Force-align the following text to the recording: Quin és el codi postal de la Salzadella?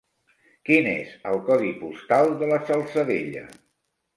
Quin 0.69 0.87
és 0.93 1.11
el 1.33 1.37
codi 1.49 1.75
postal 1.83 2.33
de 2.41 2.51
la 2.53 2.59
Salzadella? 2.71 3.45